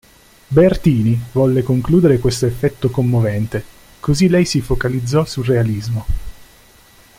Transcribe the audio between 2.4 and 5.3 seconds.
effetto commovente, così lei si focalizzò